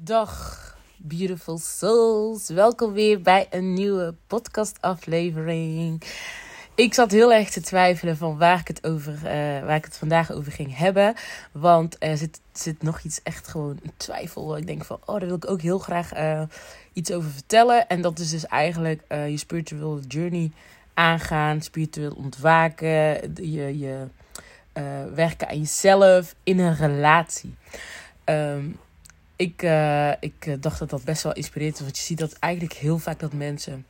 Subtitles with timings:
[0.00, 2.48] Dag, beautiful souls.
[2.48, 6.02] Welkom weer bij een nieuwe podcastaflevering.
[6.74, 9.22] Ik zat heel erg te twijfelen van waar ik het, over, uh,
[9.64, 11.14] waar ik het vandaag over ging hebben.
[11.52, 14.56] Want er zit, zit nog iets echt gewoon in twijfel.
[14.56, 16.42] Ik denk van, oh, daar wil ik ook heel graag uh,
[16.92, 17.88] iets over vertellen.
[17.88, 20.50] En dat is dus eigenlijk uh, je spiritual journey
[20.94, 24.06] aangaan, spiritueel ontwaken, je, je
[25.14, 27.54] werken aan jezelf in een relatie.
[28.24, 28.78] Um,
[29.38, 31.80] ik, uh, ik dacht dat dat best wel inspirerend is.
[31.80, 33.86] Want je ziet dat eigenlijk heel vaak dat mensen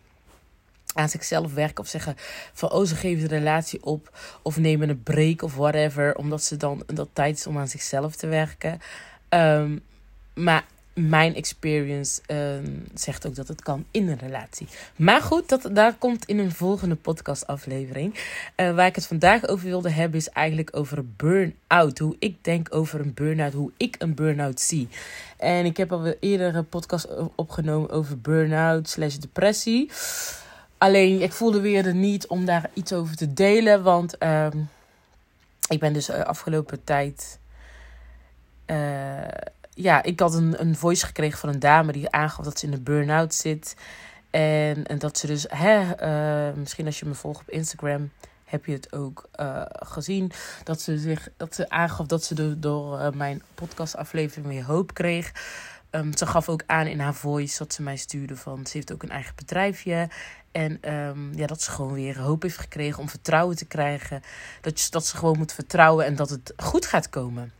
[0.94, 1.84] aan zichzelf werken.
[1.84, 2.14] Of zeggen
[2.52, 4.18] van oh, ze geven de relatie op.
[4.42, 6.16] Of nemen een break of whatever.
[6.16, 8.80] Omdat ze dan dat tijd is om aan zichzelf te werken.
[9.28, 9.80] Um,
[10.34, 10.64] maar
[10.98, 14.68] mijn experience uh, zegt ook dat het kan in een relatie.
[14.96, 18.14] Maar goed, dat, daar komt in een volgende podcastaflevering.
[18.56, 21.98] Uh, waar ik het vandaag over wilde hebben is eigenlijk over burn-out.
[21.98, 24.88] Hoe ik denk over een burn-out, hoe ik een burn-out zie.
[25.36, 29.90] En ik heb al eerder een podcast opgenomen over burn-out slash depressie.
[30.78, 33.82] Alleen, ik voelde weer de niet om daar iets over te delen.
[33.82, 34.46] Want uh,
[35.68, 37.38] ik ben dus uh, afgelopen tijd
[38.68, 38.76] eh,
[39.78, 42.72] ja, ik had een, een voice gekregen van een dame die aangaf dat ze in
[42.72, 43.76] een burn-out zit.
[44.30, 45.80] En, en dat ze dus, hè,
[46.48, 48.10] uh, misschien als je me volgt op Instagram,
[48.44, 50.32] heb je het ook uh, gezien.
[50.64, 55.32] Dat ze, zich, dat ze aangaf dat ze door, uh, mijn podcastaflevering weer hoop kreeg.
[55.90, 58.92] Um, ze gaf ook aan in haar voice dat ze mij stuurde van ze heeft
[58.92, 60.08] ook een eigen bedrijfje.
[60.52, 64.22] En um, ja, dat ze gewoon weer hoop heeft gekregen om vertrouwen te krijgen.
[64.60, 67.52] Dat, je, dat ze gewoon moet vertrouwen en dat het goed gaat komen.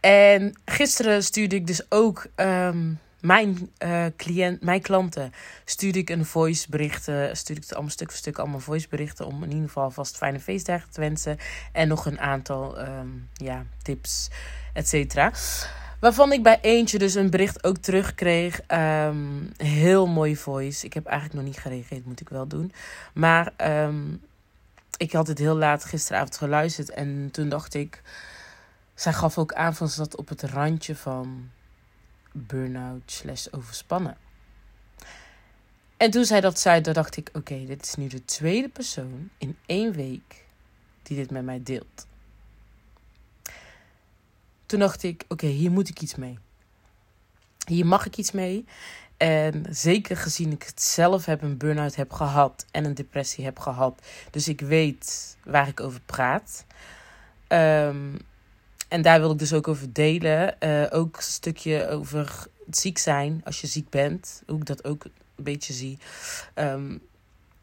[0.00, 5.32] En gisteren stuurde ik dus ook um, mijn uh, cliënt, mijn klanten,
[5.64, 9.66] stuurde ik een voiceberichten, stuurde ik allemaal stuk voor stuk allemaal voiceberichten om in ieder
[9.66, 11.38] geval vast fijne feestdagen te wensen
[11.72, 14.28] en nog een aantal um, ja, tips,
[14.72, 15.32] et cetera.
[16.00, 18.60] Waarvan ik bij eentje dus een bericht ook terugkreeg.
[18.68, 20.86] Um, heel mooi voice.
[20.86, 22.72] Ik heb eigenlijk nog niet gereageerd, moet ik wel doen.
[23.14, 23.52] Maar
[24.96, 28.02] ik had het heel laat gisteravond geluisterd en toen dacht ik
[28.98, 31.50] zij gaf ook aan van ze zat op het randje van
[32.32, 34.16] burn-out slash overspannen.
[35.96, 39.56] En toen zij dat zei, dacht ik, oké, dit is nu de tweede persoon in
[39.66, 40.44] één week
[41.02, 42.06] die dit met mij deelt.
[44.66, 46.38] Toen dacht ik, oké, hier moet ik iets mee.
[47.66, 48.64] Hier mag ik iets mee.
[49.16, 53.58] En zeker gezien ik het zelf heb een burn-out heb gehad en een depressie heb
[53.58, 54.06] gehad.
[54.30, 56.64] Dus ik weet waar ik over praat.
[57.48, 58.18] Um,
[58.88, 60.56] en daar wil ik dus ook over delen.
[60.60, 64.42] Uh, ook een stukje over ziek zijn als je ziek bent.
[64.46, 65.98] Hoe ik dat ook een beetje zie.
[66.54, 67.00] Um,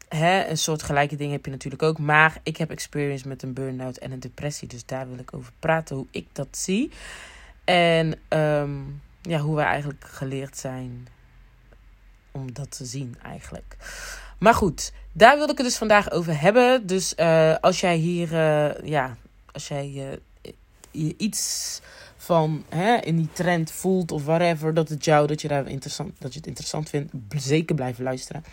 [0.08, 1.98] hè, een soort gelijke dingen heb je natuurlijk ook.
[1.98, 4.68] Maar ik heb experience met een burn-out en een depressie.
[4.68, 5.96] Dus daar wil ik over praten.
[5.96, 6.90] Hoe ik dat zie.
[7.64, 11.08] En um, ja, hoe wij eigenlijk geleerd zijn
[12.30, 13.76] om dat te zien eigenlijk.
[14.38, 16.86] Maar goed, daar wil ik het dus vandaag over hebben.
[16.86, 19.16] Dus uh, als jij hier, uh, ja,
[19.52, 20.18] als jij
[20.96, 21.80] je iets
[22.16, 26.12] van hè, in die trend voelt of whatever, dat het jou, dat je, daar interessant,
[26.18, 28.44] dat je het interessant vindt, zeker blijven luisteren.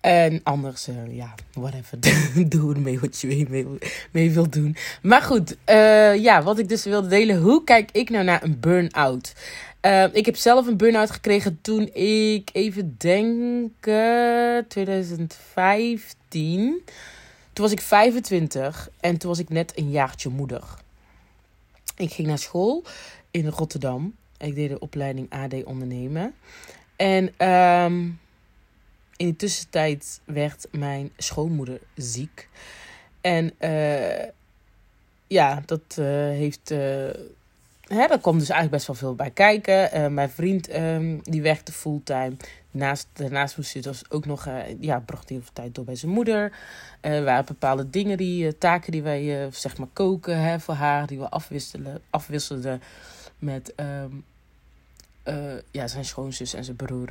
[0.00, 1.98] En anders, uh, ja, whatever.
[2.48, 3.66] Doe ermee wat je mee,
[4.10, 4.76] mee, wilt doen.
[5.02, 7.40] Maar goed, uh, ja, wat ik dus wilde delen.
[7.40, 9.32] Hoe kijk ik nou naar een burn-out?
[9.82, 16.82] Uh, ik heb zelf een burn-out gekregen toen ik, even denken, 2015.
[17.58, 20.62] Toen was ik 25 en toen was ik net een jaartje moeder.
[21.96, 22.84] Ik ging naar school
[23.30, 24.14] in Rotterdam.
[24.36, 26.34] Ik deed de opleiding AD ondernemen.
[26.96, 28.20] En um,
[29.16, 32.48] in de tussentijd werd mijn schoonmoeder ziek.
[33.20, 34.24] En uh,
[35.26, 36.70] ja, dat uh, heeft.
[36.70, 36.78] Uh,
[37.82, 40.14] hè, daar kwam dus eigenlijk best wel veel bij kijken.
[40.14, 42.36] mijn vriend um, die werkte fulltime.
[42.78, 44.48] Naast, daarnaast moest hij dus ook nog,
[44.80, 46.52] ja, bracht hij tijd door bij zijn moeder.
[47.00, 51.18] Er waren bepaalde dingen, die, taken die wij, zeg maar, koken hè, voor haar, die
[51.18, 52.82] we afwisselen, afwisselden
[53.38, 54.24] met um,
[55.70, 57.08] ja, zijn schoonzus en zijn broer.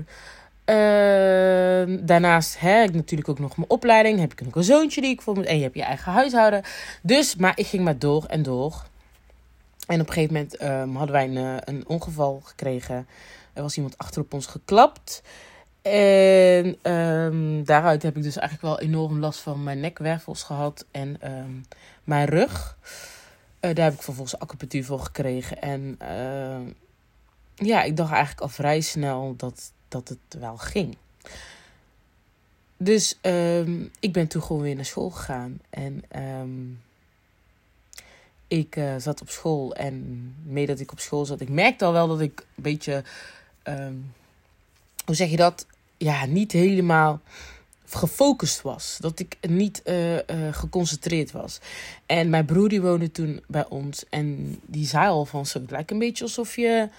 [0.70, 4.20] Uh, daarnaast heb ik natuurlijk ook nog mijn opleiding.
[4.20, 5.46] Heb ik ook een zoontje die ik voor moet.
[5.46, 6.62] En je hebt je eigen huishouden.
[7.02, 8.86] Dus, maar ik ging maar door en door.
[9.88, 13.08] En op een gegeven moment um, hadden wij een, eh, een ongeval gekregen.
[13.54, 15.22] Er was iemand achter op ons geklapt.
[15.92, 20.86] En um, daaruit heb ik dus eigenlijk wel enorm last van mijn nekwervels gehad.
[20.92, 21.66] En um,
[22.04, 22.78] mijn rug.
[23.62, 25.62] Uh, daar heb ik vervolgens acupunctuur voor gekregen.
[25.62, 26.74] En uh,
[27.56, 30.98] ja, ik dacht eigenlijk al vrij snel dat dat het wel ging.
[32.78, 33.18] Dus
[34.00, 35.60] ik ben toen gewoon weer naar school gegaan.
[35.70, 36.04] En
[38.48, 41.92] Ik uh, zat op school en mee dat ik op school zat, ik merkte al
[41.92, 43.04] wel dat ik een beetje,
[45.06, 45.66] hoe zeg je dat?
[45.98, 47.22] Ja, niet helemaal
[47.90, 48.98] gefocust was.
[49.00, 50.22] Dat ik niet uh, uh,
[50.52, 51.60] geconcentreerd was.
[52.06, 54.06] En mijn broer die woonde toen bij ons.
[54.10, 56.90] En die zei al van zo, het lijkt een beetje alsof je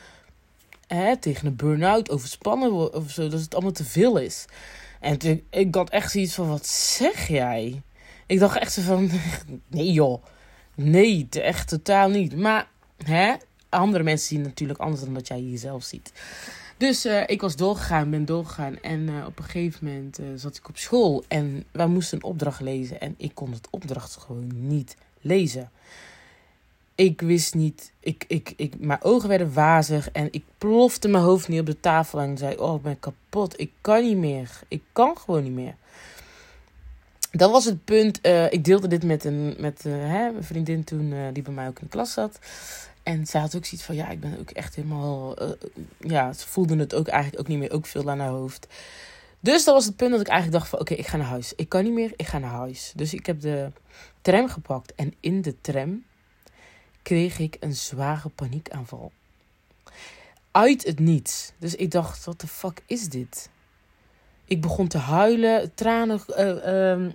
[0.87, 2.95] hè, tegen een burn-out overspannen wordt.
[2.95, 4.45] Of zo, dat het allemaal te veel is.
[5.01, 7.83] En toen, ik had echt zoiets van, wat zeg jij?
[8.27, 9.11] Ik dacht echt zo van,
[9.67, 10.23] nee joh.
[10.75, 12.37] Nee, echt totaal niet.
[12.37, 12.69] Maar
[13.05, 13.35] hè,
[13.69, 16.13] andere mensen zien natuurlijk anders dan dat jij jezelf ziet.
[16.79, 18.81] Dus uh, ik was doorgegaan, ben doorgegaan.
[18.81, 21.25] En uh, op een gegeven moment uh, zat ik op school.
[21.29, 23.01] En wij moesten een opdracht lezen.
[23.01, 25.71] En ik kon het opdracht gewoon niet lezen.
[26.95, 27.93] Ik wist niet.
[28.01, 30.11] Ik, ik, ik, mijn ogen werden wazig.
[30.11, 32.21] En ik plofte mijn hoofd neer op de tafel.
[32.21, 33.61] En zei: Oh, ik ben kapot.
[33.61, 34.61] Ik kan niet meer.
[34.69, 35.75] Ik kan gewoon niet meer.
[37.31, 38.27] Dat was het punt.
[38.51, 41.85] ik deelde dit met een, met, hè, een vriendin toen die bij mij ook in
[41.85, 42.39] de klas zat.
[43.09, 45.43] En zij had ook zoiets van, ja, ik ben ook echt helemaal...
[45.43, 45.51] Uh,
[45.99, 48.67] ja, ze voelde het ook eigenlijk ook niet meer, ook veel aan haar hoofd.
[49.41, 51.53] Dus dat was het punt dat ik eigenlijk dacht van, oké, ik ga naar huis.
[51.57, 52.93] Ik kan niet meer, ik ga naar huis.
[52.97, 53.73] Dus ik heb de
[54.23, 54.95] tram gepakt.
[54.95, 56.05] En in de tram
[57.03, 59.13] kreeg ik een zware paniekaanval.
[60.51, 61.53] Uit het niets.
[61.59, 63.51] Dus ik dacht, wat de fuck is dit?
[64.49, 65.75] Ik begon te huilen.
[65.75, 66.21] Tranen,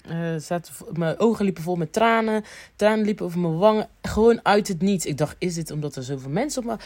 [0.09, 2.44] uh, zaten, mijn ogen liepen vol met tranen.
[2.75, 3.89] Tranen liepen over mijn wangen.
[4.01, 5.06] Gewoon uit het niets.
[5.06, 6.77] Ik dacht, is dit omdat er zoveel mensen op me...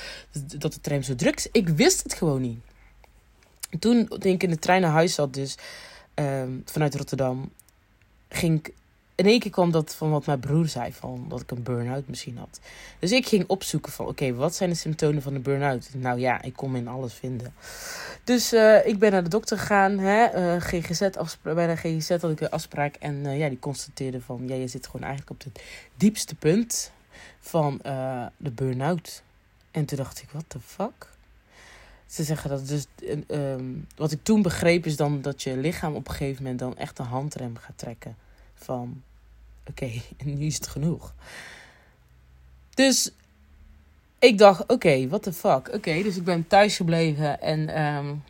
[0.57, 1.47] Dat de trein zo druk is?
[1.51, 2.59] Ik wist het gewoon niet.
[3.79, 5.57] Toen, denk ik in de trein naar huis zat, dus
[6.13, 7.51] ehm, vanuit Rotterdam,
[8.29, 8.73] ging ik
[9.17, 12.07] in één keer kwam dat van wat mijn broer zei, van dat ik een burn-out
[12.07, 12.59] misschien had.
[12.99, 15.89] Dus ik ging opzoeken van, oké, wat zijn de symptomen van een burn-out?
[15.93, 17.53] Nou ja, ik kon in alles vinden.
[18.23, 21.09] Dus uh, ik ben naar de dokter gegaan, hè, uh, GGZ
[21.41, 22.95] bij de GGZ had ik een afspraak.
[22.95, 25.63] En uh, ja, die constateerde van, ja, je zit gewoon eigenlijk op het
[25.95, 26.91] diepste punt
[27.39, 27.79] van
[28.37, 29.23] de burn-out.
[29.71, 31.09] En toen dacht ik, what the fuck?
[32.05, 32.85] Ze zeggen dat dus,
[33.27, 36.77] um, wat ik toen begreep is dan dat je lichaam op een gegeven moment dan
[36.77, 38.15] echt een handrem gaat trekken.
[38.55, 39.01] Van,
[39.69, 39.91] oké,
[40.23, 41.13] nu is het genoeg.
[42.73, 43.11] Dus
[44.19, 45.69] ik dacht, oké, okay, what the fuck.
[45.73, 48.23] Oké, dus ik ben thuis gebleven en um,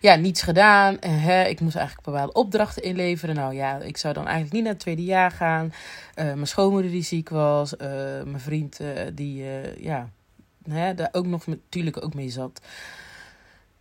[0.00, 0.96] ja, niets gedaan.
[1.00, 3.34] Hè, ik moest eigenlijk bepaalde opdrachten inleveren.
[3.34, 5.64] Nou ja, ik zou dan eigenlijk niet naar het tweede jaar gaan.
[5.64, 7.72] Uh, mijn schoonmoeder die ziek was.
[7.72, 7.78] Uh,
[8.22, 9.44] mijn vriend uh, die,
[9.78, 10.08] ja,
[10.68, 12.60] hè, daar ook nog natuurlijk ook mee zat.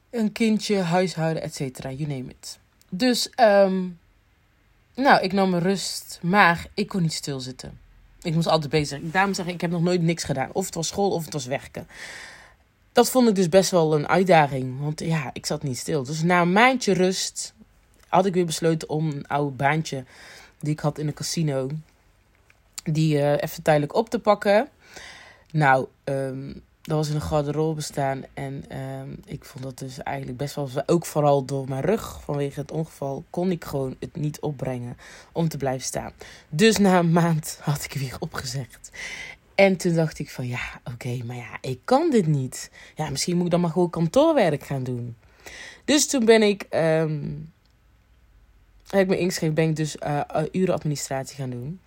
[0.09, 2.59] Een kindje, huishouden, et cetera, you name it.
[2.89, 3.99] Dus um,
[4.95, 7.79] nou, ik nam rust, maar ik kon niet stilzitten.
[8.21, 8.99] Ik moest altijd bezig.
[9.03, 10.49] Daarom zeg ik, ik heb nog nooit niks gedaan.
[10.53, 11.87] Of het was school of het was werken.
[12.91, 14.79] Dat vond ik dus best wel een uitdaging.
[14.79, 16.03] Want ja, ik zat niet stil.
[16.03, 17.53] Dus na een maandje rust
[18.07, 20.03] had ik weer besloten om een oude baantje
[20.59, 21.69] die ik had in een casino.
[22.83, 24.69] Die uh, even tijdelijk op te pakken.
[25.51, 28.23] Nou, um, dat was in een garderobe staan.
[28.33, 30.69] En um, ik vond dat dus eigenlijk best wel...
[30.85, 33.23] Ook vooral door mijn rug vanwege het ongeval...
[33.29, 34.97] kon ik gewoon het niet opbrengen
[35.31, 36.11] om te blijven staan.
[36.49, 38.91] Dus na een maand had ik weer opgezegd.
[39.55, 42.71] En toen dacht ik van ja, oké, maar ja, ik kan dit niet.
[42.95, 45.15] Ja, misschien moet ik dan maar gewoon kantoorwerk gaan doen.
[45.85, 46.65] Dus toen ben ik...
[46.69, 47.51] Um,
[48.89, 50.21] heb ik me ingeschreven, ben ik dus uh,
[50.51, 51.79] urenadministratie gaan doen.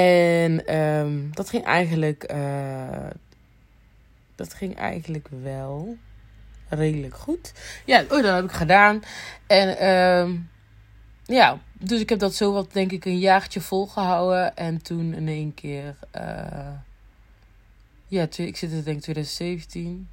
[0.00, 2.32] En um, dat ging eigenlijk.
[2.32, 3.10] Uh,
[4.34, 5.96] dat ging eigenlijk wel
[6.68, 7.52] redelijk goed.
[7.84, 9.02] Ja, oh, dat heb ik gedaan.
[9.46, 10.50] En um,
[11.24, 14.56] ja, dus ik heb dat zo wat, denk ik, een jaartje volgehouden.
[14.56, 15.96] En toen in één keer.
[16.16, 16.68] Uh,
[18.06, 20.08] ja, ik zit er denk ik 2017.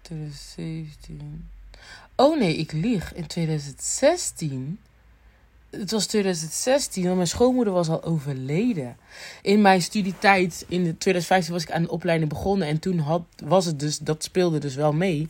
[0.00, 1.48] 2017.
[2.16, 3.14] Oh nee, ik lieg.
[3.14, 4.78] In 2016
[5.78, 8.96] het was 2016, want mijn schoonmoeder was al overleden.
[9.42, 12.68] In mijn studietijd, in 2015 was ik aan de opleiding begonnen.
[12.68, 15.28] En toen had, was het dus, dat speelde dus wel mee.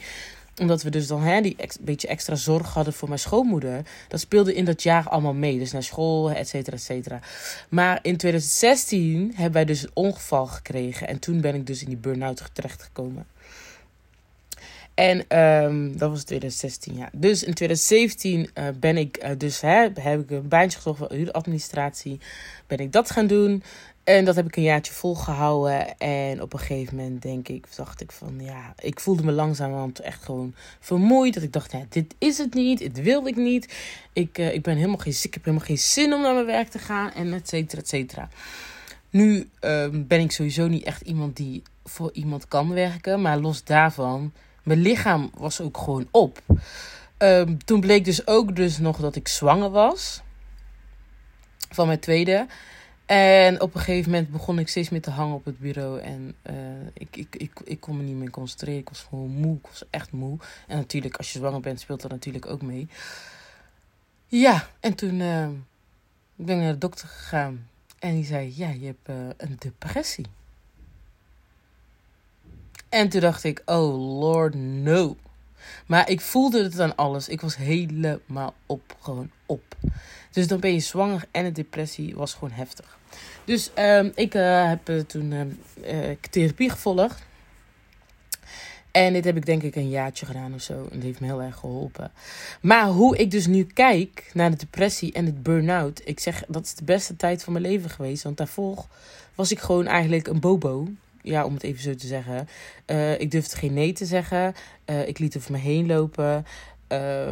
[0.61, 3.83] Omdat we dus dan hè, die beetje extra zorg hadden voor mijn schoonmoeder.
[4.09, 5.59] Dat speelde in dat jaar allemaal mee.
[5.59, 7.21] Dus naar school, et cetera, et cetera.
[7.69, 11.09] Maar in 2016 hebben wij dus een ongeval gekregen.
[11.09, 13.27] En toen ben ik dus in die burn-out terechtgekomen.
[14.99, 17.09] En um, dat was 2016, ja.
[17.13, 21.13] Dus in 2017 uh, ben ik uh, dus, hè, heb ik een baantje gezocht voor
[21.13, 22.21] huuradministratie.
[22.67, 23.63] Ben ik dat gaan doen.
[24.05, 25.99] En dat heb ik een jaartje volgehouden.
[25.99, 30.01] En op een gegeven moment denk ik, dacht ik van ja, ik voelde me langzamerhand
[30.01, 31.35] echt gewoon vermoeid.
[31.35, 33.75] Dat ik dacht, ja, dit is het niet, dit wil ik niet.
[34.13, 36.69] Ik, uh, ik ben helemaal geen, ik heb helemaal geen zin om naar mijn werk
[36.69, 37.13] te gaan.
[37.13, 38.29] En et cetera, et cetera.
[39.11, 39.49] Nu
[39.93, 43.21] ben ik sowieso niet echt iemand die voor iemand kan werken.
[43.21, 44.33] Maar los daarvan
[44.69, 46.43] mijn lichaam was ook gewoon op.
[47.19, 50.21] Um, toen bleek dus ook dus nog dat ik zwanger was.
[51.71, 52.47] van mijn tweede.
[53.07, 56.01] En op een gegeven moment begon ik steeds meer te hangen op het bureau.
[56.01, 56.55] En uh,
[56.93, 58.81] ik, ik, ik, ik kon me niet meer concentreren.
[58.81, 59.57] Ik was gewoon moe.
[59.57, 60.39] Ik was echt moe.
[60.67, 62.89] En natuurlijk, als je zwanger bent, speelt dat natuurlijk ook mee.
[64.27, 65.49] Ja, en toen uh,
[66.35, 67.69] ben ik naar de dokter gegaan.
[67.99, 70.27] En die zei, ja, je hebt uh, een depressie.
[72.89, 75.17] En toen dacht ik, oh lord, no.
[75.87, 77.29] Maar ik voelde het aan alles.
[77.29, 79.77] Ik was helemaal op, gewoon op.
[80.33, 82.99] Dus dan ben je zwanger en een depressie was gewoon heftig.
[83.45, 87.27] Dus um, ik uh, heb uh, toen uh, therapie gevolgd.
[88.91, 90.75] En dit heb ik denk ik een jaartje gedaan of zo.
[90.75, 92.13] En dat heeft me heel erg geholpen.
[92.61, 96.01] Maar hoe ik dus nu kijk naar de depressie en het burn-out.
[96.05, 98.23] Ik zeg, dat is de beste tijd van mijn leven geweest.
[98.23, 98.87] Want daarvoor
[99.35, 100.89] was ik gewoon eigenlijk een bobo
[101.29, 102.49] ja, om het even zo te zeggen.
[102.87, 104.55] Uh, ik durfde geen nee te zeggen.
[104.87, 106.47] Uh, ik liet over me heen lopen.
[106.93, 107.29] Uh,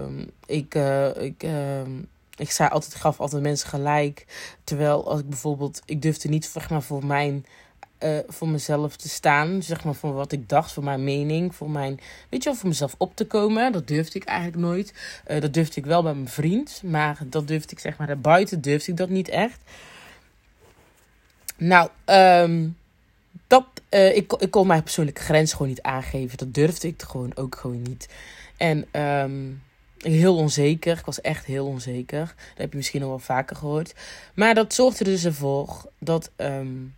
[0.47, 0.75] ik,
[1.21, 1.91] ik, ehm,
[2.37, 4.27] ik zei altijd, gaf altijd mensen gelijk.
[4.65, 7.47] Terwijl als ik bijvoorbeeld, ik durfde niet zeg maar, voor mijn.
[8.29, 12.01] voor mezelf te staan, zeg maar, voor wat ik dacht, voor mijn mening, voor mijn,
[12.29, 13.73] weet je wel, voor mezelf op te komen.
[13.73, 14.93] Dat durfde ik eigenlijk nooit.
[15.41, 18.91] dat durfde ik wel bij mijn vriend, maar dat durfde ik, zeg maar, buiten durfde
[18.91, 19.61] ik dat niet echt.
[21.57, 22.77] Nou, um,
[23.47, 26.39] dat, uh, ik, ik kon mijn persoonlijke grens gewoon niet aangeven.
[26.39, 28.09] Dat durfde ik gewoon ook gewoon niet.
[28.57, 29.63] En um,
[29.99, 30.99] heel onzeker.
[30.99, 32.25] Ik was echt heel onzeker.
[32.27, 33.95] Dat heb je misschien al wel vaker gehoord.
[34.35, 36.95] Maar dat zorgde dus ervoor dat um,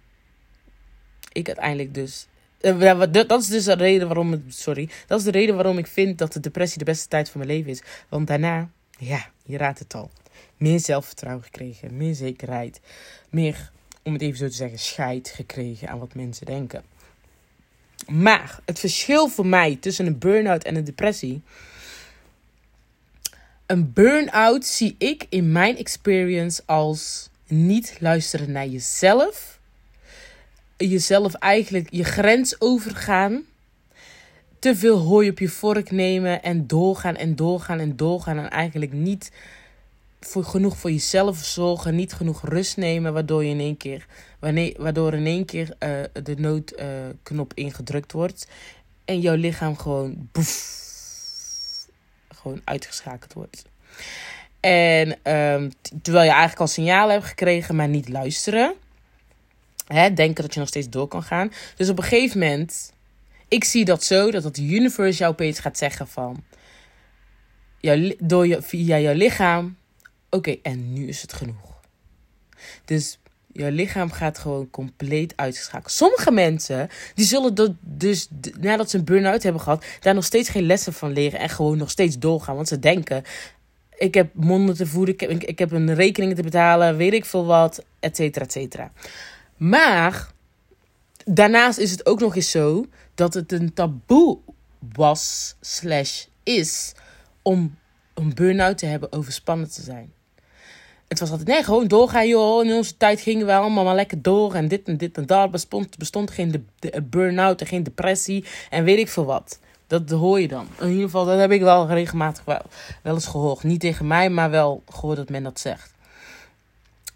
[1.33, 2.27] ik uiteindelijk dus.
[2.61, 4.45] Uh, dat is dus de reden waarom.
[4.49, 4.89] sorry.
[5.07, 7.53] Dat is de reden waarom ik vind dat de depressie de beste tijd van mijn
[7.53, 7.83] leven is.
[8.09, 10.11] Want daarna, ja, je raadt het al.
[10.57, 11.97] Meer zelfvertrouwen gekregen.
[11.97, 12.81] Meer zekerheid.
[13.31, 13.71] Meer
[14.09, 16.83] om het even zo te zeggen, scheid gekregen aan wat mensen denken.
[18.07, 21.43] Maar het verschil voor mij tussen een burn-out en een depressie.
[23.67, 29.59] Een burn-out zie ik in mijn experience als niet luisteren naar jezelf.
[30.77, 33.43] Jezelf eigenlijk je grens overgaan.
[34.59, 38.39] Te veel hooi op je vork nemen en doorgaan en doorgaan en doorgaan.
[38.39, 39.31] En eigenlijk niet
[40.21, 44.07] voor, genoeg voor jezelf zorgen, niet genoeg rust nemen, waardoor je in één keer,
[44.39, 48.47] wanneer, waardoor in één keer uh, de noodknop uh, ingedrukt wordt
[49.05, 51.87] en jouw lichaam gewoon, boef,
[52.29, 53.65] gewoon uitgeschakeld wordt.
[54.61, 55.73] En um,
[56.03, 58.75] terwijl je eigenlijk al signalen hebt gekregen, maar niet luisteren.
[59.87, 61.53] Hè, denken dat je nog steeds door kan gaan.
[61.77, 62.93] Dus op een gegeven moment,
[63.49, 66.45] ik zie dat zo, dat het universe jou opeens gaat zeggen van,
[68.19, 69.77] door je, via jouw lichaam
[70.31, 71.81] Oké, en nu is het genoeg.
[72.85, 73.19] Dus
[73.53, 75.93] je lichaam gaat gewoon compleet uitgeschakeld.
[75.93, 78.29] Sommige mensen, die zullen dat dus
[78.61, 81.79] nadat ze een burn-out hebben gehad, daar nog steeds geen lessen van leren en gewoon
[81.79, 82.55] nog steeds doorgaan.
[82.55, 83.23] Want ze denken,
[83.97, 87.25] ik heb monden te voeden, ik heb, ik heb een rekening te betalen, weet ik
[87.25, 88.93] veel wat, et cetera, et cetera.
[89.57, 90.33] Maar
[91.25, 94.39] daarnaast is het ook nog eens zo dat het een taboe
[94.95, 96.93] was, slash is,
[97.43, 97.79] om
[98.15, 100.13] een burn-out te hebben, overspannen te zijn
[101.09, 102.65] het was altijd, nee, gewoon doorgaan joh.
[102.65, 104.55] In onze tijd gingen we allemaal maar lekker door.
[104.55, 105.51] En dit en dit en dat.
[105.51, 108.45] Bestond, bestond geen de, de burn-out en geen depressie.
[108.71, 109.59] En weet ik veel wat.
[109.87, 110.67] Dat hoor je dan.
[110.81, 112.63] In ieder geval, dat heb ik wel regelmatig wel,
[113.03, 113.63] wel eens gehoord.
[113.63, 115.95] Niet tegen mij, maar wel gehoord dat men dat zegt.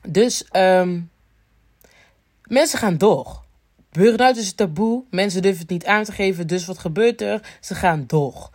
[0.07, 1.11] Dus um,
[2.43, 3.41] mensen gaan door.
[3.91, 5.03] Burn-out is een taboe.
[5.11, 6.47] Mensen durven het niet aan te geven.
[6.47, 7.57] Dus wat gebeurt er?
[7.61, 8.51] Ze gaan door.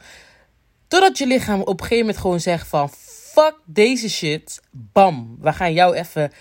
[0.88, 2.89] Totdat je lichaam op een gegeven moment gewoon zegt van
[3.38, 4.62] fuck deze shit.
[4.72, 6.32] Bam, we gaan jou even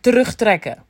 [0.00, 0.84] terugtrekken.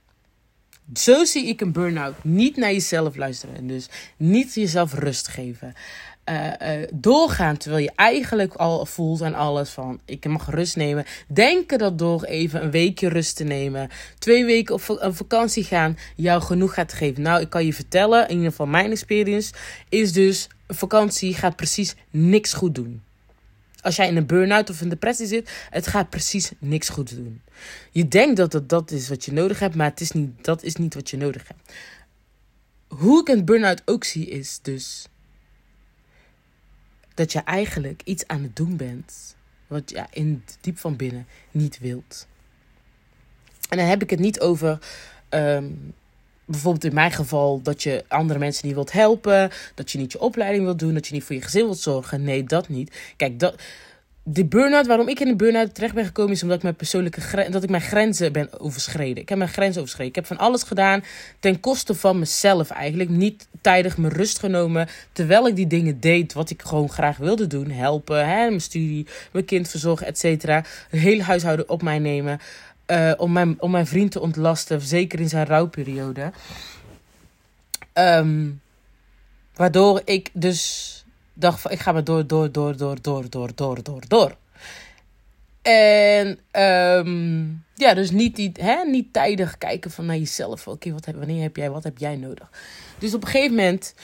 [0.94, 2.24] Zo zie ik een burn-out.
[2.24, 3.56] Niet naar jezelf luisteren.
[3.56, 5.74] En dus niet jezelf rust geven.
[6.30, 11.04] Uh, uh, doorgaan terwijl je eigenlijk al voelt aan alles van ik mag rust nemen.
[11.28, 15.98] Denken dat door even een weekje rust te nemen, twee weken op een vakantie gaan,
[16.16, 17.22] jou genoeg gaat geven.
[17.22, 19.52] Nou, ik kan je vertellen, in ieder geval mijn experience,
[19.88, 23.02] is dus vakantie gaat precies niks goed doen.
[23.80, 27.42] Als jij in een burn-out of een depressie zit, het gaat precies niks goed doen.
[27.90, 30.62] Je denkt dat het dat is wat je nodig hebt, maar het is niet, dat
[30.62, 31.72] is niet wat je nodig hebt.
[32.88, 35.06] Hoe ik een burn-out ook zie, is dus
[37.14, 41.78] dat je eigenlijk iets aan het doen bent wat je in diep van binnen niet
[41.78, 42.26] wilt.
[43.68, 44.78] En dan heb ik het niet over
[45.30, 45.94] um,
[46.48, 50.20] bijvoorbeeld in mijn geval dat je andere mensen niet wilt helpen, dat je niet je
[50.20, 52.22] opleiding wilt doen, dat je niet voor je gezin wilt zorgen.
[52.22, 52.96] Nee, dat niet.
[53.16, 53.54] Kijk, dat,
[54.22, 57.50] de burn-out, waarom ik in de burn-out terecht ben gekomen, is omdat ik mijn persoonlijke
[57.50, 59.22] dat ik mijn grenzen ben overschreden.
[59.22, 60.08] Ik heb mijn grenzen overschreden.
[60.08, 61.04] Ik heb van alles gedaan
[61.40, 63.10] ten koste van mezelf eigenlijk.
[63.10, 67.46] Niet tijdig mijn rust genomen, terwijl ik die dingen deed wat ik gewoon graag wilde
[67.46, 67.70] doen.
[67.70, 70.64] Helpen, hè, mijn studie, mijn kind verzorgen, et cetera.
[70.90, 72.40] Het hele huishouden op mij nemen.
[72.88, 76.32] Eh, om, mijn, om mijn vriend te ontlasten, zeker in zijn rouwperiode.
[77.92, 78.50] Ehm,
[79.54, 83.82] waardoor ik dus dacht van ik ga maar door, door, door, door, door, door, door,
[83.82, 84.36] door, door.
[85.62, 90.68] En um, ja, dus niet, niet, hè, niet tijdig kijken van naar jezelf.
[90.68, 92.50] Oké, heb, wanneer heb jij, wat heb jij nodig?
[92.98, 93.94] Dus op een gegeven moment,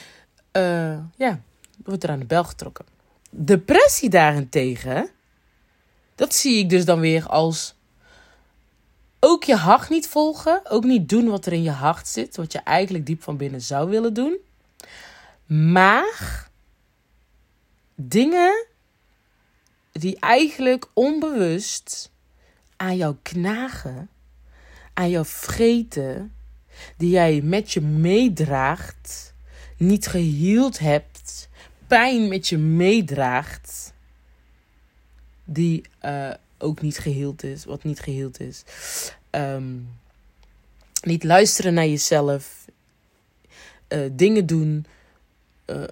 [0.57, 1.41] uh, ja,
[1.83, 2.85] wordt er aan de bel getrokken.
[3.29, 5.09] Depressie daarentegen,
[6.15, 7.75] dat zie ik dus dan weer als
[9.25, 10.61] ook je hart niet volgen.
[10.69, 12.35] Ook niet doen wat er in je hart zit.
[12.35, 14.37] Wat je eigenlijk diep van binnen zou willen doen.
[15.45, 16.49] Maar
[17.95, 18.65] dingen
[19.91, 22.11] die eigenlijk onbewust
[22.75, 24.09] aan jou knagen,
[24.93, 26.33] aan jou vreten,
[26.97, 29.33] die jij met je meedraagt,
[29.77, 31.49] niet geheeld hebt,
[31.87, 33.93] pijn met je meedraagt,
[35.43, 36.33] die uh,
[36.65, 38.63] ook niet geheeld is, wat niet geheeld is.
[39.31, 39.89] Um,
[41.01, 42.65] niet luisteren naar jezelf,
[43.89, 44.85] uh, dingen doen
[45.65, 45.83] uh,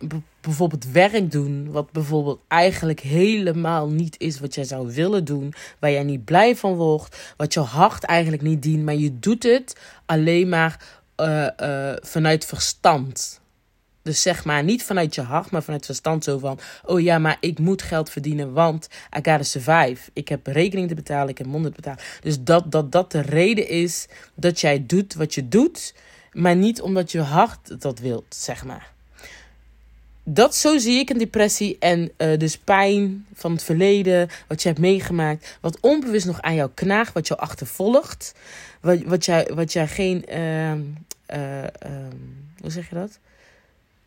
[0.41, 5.91] bijvoorbeeld werk doen, wat bijvoorbeeld eigenlijk helemaal niet is wat jij zou willen doen, waar
[5.91, 9.75] jij niet blij van wordt, wat je hart eigenlijk niet dient, maar je doet het
[10.05, 13.41] alleen maar uh, vanuit verstand.
[14.03, 17.37] Dus zeg maar niet vanuit je hart, maar vanuit verstand zo van: oh ja, maar
[17.39, 20.09] ik moet geld verdienen, want I gotta survive.
[20.13, 22.03] Ik heb rekening te betalen, ik heb monden te betalen.
[22.21, 25.93] Dus dat, dat dat de reden is dat jij doet wat je doet,
[26.31, 28.93] maar niet omdat je hart dat wilt, zeg maar
[30.23, 34.67] dat zo zie ik een depressie en uh, dus pijn van het verleden, wat je
[34.67, 38.35] hebt meegemaakt, wat onbewust nog aan jou knaagt, wat jou achtervolgt,
[38.81, 40.79] wat, wat, jij, wat jij geen, uh, uh,
[42.59, 43.19] hoe zeg je dat?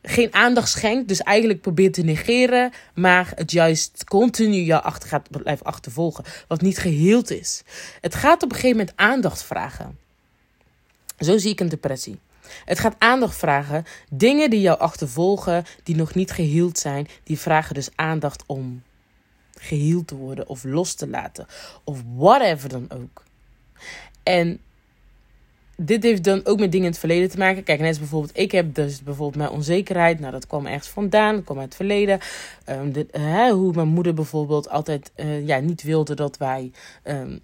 [0.08, 5.30] Geen aandacht schenkt, dus eigenlijk probeert te negeren, maar het juist continu jou achter gaat
[5.30, 7.62] blijven achtervolgen, wat niet geheeld is.
[8.00, 9.98] Het gaat op een gegeven moment aandacht vragen.
[11.18, 12.18] Zo zie ik een depressie.
[12.64, 13.84] Het gaat aandacht vragen.
[14.10, 18.82] Dingen die jou achtervolgen, die nog niet geheeld zijn, die vragen dus aandacht om
[19.58, 21.46] geheeld te worden of los te laten.
[21.84, 23.22] Of whatever dan ook.
[24.22, 24.60] En
[25.76, 27.62] dit heeft dan ook met dingen in het verleden te maken.
[27.62, 30.20] Kijk, net als bijvoorbeeld, ik heb dus bijvoorbeeld mijn onzekerheid.
[30.20, 32.18] Nou, dat kwam ergens vandaan, dat kwam uit het verleden.
[33.10, 36.70] Hè, hoe mijn moeder bijvoorbeeld altijd uh, ja, niet wilde dat wij
[37.04, 37.40] um,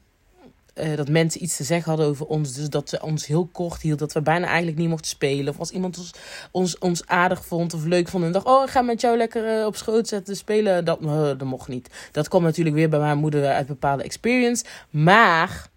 [0.75, 2.53] uh, dat mensen iets te zeggen hadden over ons.
[2.53, 3.99] Dus dat ze ons heel kort hield.
[3.99, 5.53] Dat we bijna eigenlijk niet mochten spelen.
[5.53, 6.13] Of als iemand
[6.51, 8.25] ons, ons, aardig vond of leuk vond.
[8.25, 10.85] En dacht, oh, ik ga met jou lekker uh, op schoot zetten spelen.
[10.85, 11.91] Dat, uh, dat mocht niet.
[12.13, 14.65] Dat kwam natuurlijk weer bij mijn moeder uit bepaalde experience.
[14.91, 15.71] Maar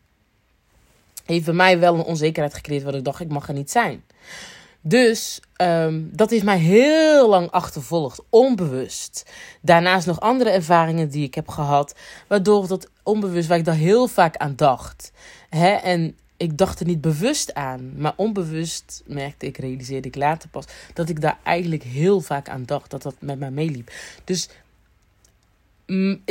[1.25, 2.83] heeft bij mij wel een onzekerheid gecreëerd.
[2.83, 4.03] Waar ik dacht, ik mag er niet zijn.
[4.81, 9.25] Dus um, dat heeft mij heel lang achtervolgd, onbewust.
[9.61, 11.95] Daarnaast nog andere ervaringen die ik heb gehad,
[12.27, 15.11] waardoor dat onbewust, waar ik daar heel vaak aan dacht.
[15.49, 15.69] Hè?
[15.69, 20.65] En ik dacht er niet bewust aan, maar onbewust merkte ik, realiseerde ik later pas,
[20.93, 23.91] dat ik daar eigenlijk heel vaak aan dacht, dat dat met mij meeliep.
[24.23, 24.49] Dus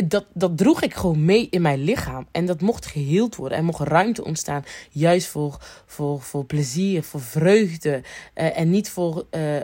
[0.04, 2.26] dat, dat droeg ik gewoon mee in mijn lichaam.
[2.30, 3.58] En dat mocht geheeld worden.
[3.58, 4.64] Er mocht ruimte ontstaan.
[4.90, 8.02] Juist voor, voor, voor plezier, voor vreugde.
[8.34, 9.62] Uh, en niet voor uh, uh,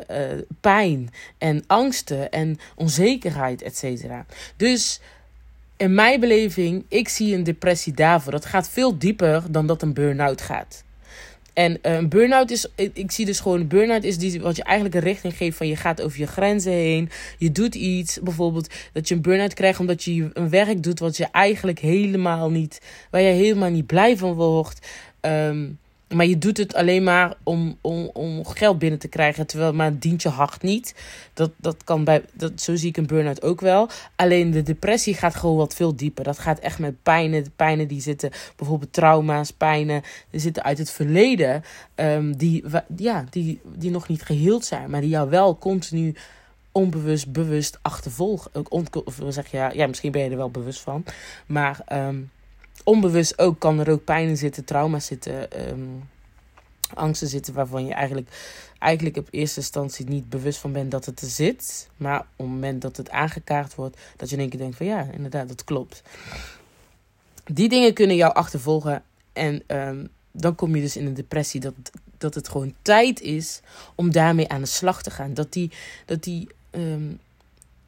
[0.60, 4.26] pijn en angsten en onzekerheid, et cetera.
[4.56, 5.00] Dus
[5.76, 8.32] in mijn beleving, ik zie een depressie daarvoor.
[8.32, 10.84] Dat gaat veel dieper dan dat een burn-out gaat.
[11.52, 14.94] En uh, een burn-out is, ik, zie dus gewoon, burn-out is die, wat je eigenlijk
[14.94, 17.10] een richting geeft van je gaat over je grenzen heen.
[17.38, 21.16] Je doet iets, bijvoorbeeld dat je een burn-out krijgt omdat je een werk doet wat
[21.16, 24.86] je eigenlijk helemaal niet, waar je helemaal niet blij van wordt.
[25.20, 25.78] Um,
[26.14, 29.46] maar je doet het alleen maar om, om, om geld binnen te krijgen.
[29.46, 30.94] Terwijl maar dient je hart niet.
[31.34, 33.88] Dat, dat kan bij, dat, zo zie ik een burn-out ook wel.
[34.16, 36.24] Alleen de depressie gaat gewoon wat veel dieper.
[36.24, 37.44] Dat gaat echt met pijnen.
[37.44, 40.02] De pijnen die zitten, bijvoorbeeld trauma's, pijnen.
[40.30, 41.62] Die zitten uit het verleden.
[41.94, 42.64] Um, die,
[42.96, 44.90] ja, die, die nog niet geheeld zijn.
[44.90, 46.14] Maar die jou wel continu
[46.72, 48.50] onbewust, bewust achtervolgen.
[48.70, 51.04] Of zeg je, ja, misschien ben je er wel bewust van.
[51.46, 51.80] Maar...
[51.92, 52.30] Um,
[52.90, 56.08] onbewust ook kan er ook pijn zitten, trauma's zitten, um,
[56.94, 58.28] angsten zitten waarvan je eigenlijk,
[58.78, 61.88] eigenlijk op eerste instantie niet bewust van bent dat het er zit.
[61.96, 64.86] Maar op het moment dat het aangekaart wordt, dat je in één keer denkt van
[64.86, 66.02] ja, inderdaad, dat klopt.
[67.44, 71.74] Die dingen kunnen jou achtervolgen en um, dan kom je dus in een depressie dat,
[72.18, 73.60] dat het gewoon tijd is
[73.94, 75.34] om daarmee aan de slag te gaan.
[75.34, 75.70] Dat die,
[76.06, 77.20] dat die um,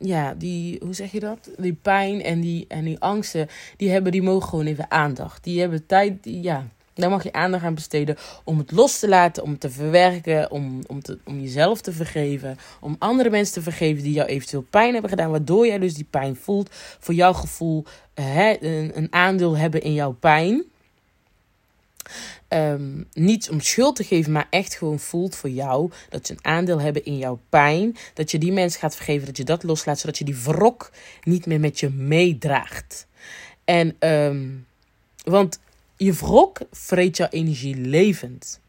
[0.03, 1.51] ja, die, hoe zeg je dat?
[1.57, 5.45] Die pijn en die, en die angsten, die hebben, die mogen gewoon even aandacht.
[5.45, 9.43] Die hebben tijd, ja, daar mag je aandacht aan besteden om het los te laten,
[9.43, 14.03] om te verwerken, om, om, te, om jezelf te vergeven, om andere mensen te vergeven
[14.03, 17.85] die jou eventueel pijn hebben gedaan, waardoor jij dus die pijn voelt, voor jouw gevoel
[18.15, 20.65] hè, een, een aandeel hebben in jouw pijn.
[22.55, 26.45] Um, niet om schuld te geven, maar echt gewoon voelt voor jou dat ze een
[26.45, 27.97] aandeel hebben in jouw pijn.
[28.15, 30.91] Dat je die mensen gaat vergeven, dat je dat loslaat, zodat je die wrok
[31.23, 33.07] niet meer met je meedraagt.
[33.65, 34.67] En, um,
[35.25, 35.61] want
[35.97, 38.61] je wrok vreet jouw energie levend.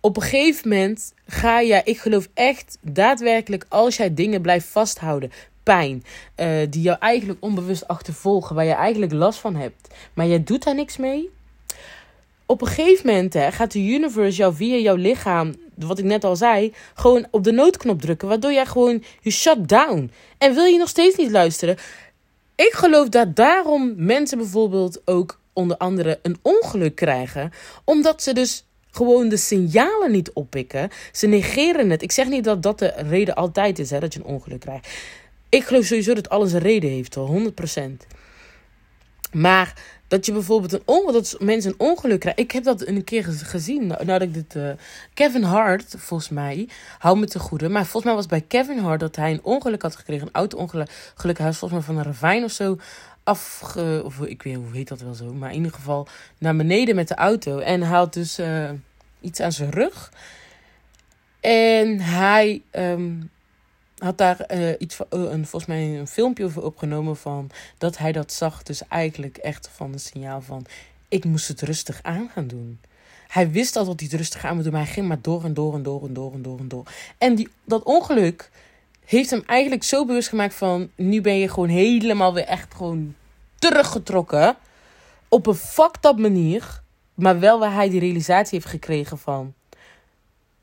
[0.00, 5.32] Op een gegeven moment ga je, ik geloof echt daadwerkelijk, als jij dingen blijft vasthouden,
[5.62, 6.04] pijn,
[6.36, 10.64] uh, die jou eigenlijk onbewust achtervolgen, waar je eigenlijk last van hebt, maar jij doet
[10.64, 11.30] daar niks mee.
[12.50, 16.24] Op een gegeven moment hè, gaat de universe jou via jouw lichaam, wat ik net
[16.24, 20.10] al zei, gewoon op de noodknop drukken, waardoor jij gewoon je shut down.
[20.38, 21.76] En wil je nog steeds niet luisteren?
[22.54, 27.52] Ik geloof dat daarom mensen bijvoorbeeld ook onder andere een ongeluk krijgen,
[27.84, 30.90] omdat ze dus gewoon de signalen niet oppikken.
[31.12, 32.02] Ze negeren het.
[32.02, 34.88] Ik zeg niet dat dat de reden altijd is hè, dat je een ongeluk krijgt.
[35.48, 38.17] Ik geloof sowieso dat alles een reden heeft, al 100%.
[39.32, 39.74] Maar
[40.08, 42.24] dat je bijvoorbeeld een ongeluk, dat mensen een ongeluk.
[42.24, 43.86] Ik heb dat een keer gezien.
[43.86, 44.54] Nou, dat ik dit.
[44.54, 44.70] Uh,
[45.14, 47.68] Kevin Hart, volgens mij, hou me te goede.
[47.68, 50.26] Maar volgens mij was bij Kevin Hart dat hij een ongeluk had gekregen.
[50.26, 51.38] Een auto-ongeluk.
[51.38, 52.78] Hij was volgens mij van een ravijn of zo
[53.24, 54.02] afge...
[54.04, 55.32] Of ik weet hoe heet dat wel zo.
[55.32, 56.06] Maar in ieder geval
[56.38, 57.58] naar beneden met de auto.
[57.58, 58.70] En hij had dus uh,
[59.20, 60.12] iets aan zijn rug.
[61.40, 63.30] En hij um,
[63.98, 67.98] had daar uh, iets van, uh, een, volgens mij een filmpje over opgenomen van dat
[67.98, 68.62] hij dat zag.
[68.62, 70.66] Dus eigenlijk echt van een signaal van
[71.08, 72.80] ik moest het rustig aan gaan doen.
[73.28, 75.44] Hij wist al dat hij het rustig aan moet doen, maar hij ging maar door
[75.44, 76.86] en door en door en door en door en door.
[77.18, 78.50] En die, dat ongeluk
[79.04, 83.14] heeft hem eigenlijk zo bewust gemaakt van nu ben je gewoon helemaal weer echt gewoon
[83.58, 84.56] teruggetrokken.
[85.28, 86.82] Op een fucked up manier.
[87.14, 89.54] Maar wel waar hij die realisatie heeft gekregen van.